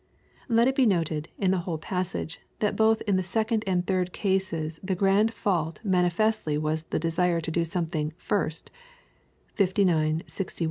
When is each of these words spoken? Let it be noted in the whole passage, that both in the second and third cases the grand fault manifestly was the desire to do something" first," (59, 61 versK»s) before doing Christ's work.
Let 0.49 0.67
it 0.67 0.73
be 0.73 0.87
noted 0.87 1.29
in 1.37 1.51
the 1.51 1.59
whole 1.59 1.77
passage, 1.77 2.39
that 2.57 2.75
both 2.75 3.01
in 3.03 3.17
the 3.17 3.21
second 3.21 3.63
and 3.67 3.85
third 3.85 4.11
cases 4.11 4.79
the 4.81 4.95
grand 4.95 5.31
fault 5.31 5.79
manifestly 5.83 6.57
was 6.57 6.85
the 6.85 6.97
desire 6.97 7.39
to 7.39 7.51
do 7.51 7.63
something" 7.63 8.11
first," 8.29 8.71
(59, 9.53 9.61
61 9.61 9.61
versK»s) 9.61 9.61
before 9.61 9.93
doing 9.93 10.17
Christ's 10.17 10.59
work. 10.59 10.59